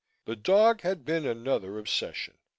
The 0.25 0.35
dog 0.35 0.81
had 0.81 1.05
been 1.05 1.27
another 1.27 1.77
obsession. 1.77 2.39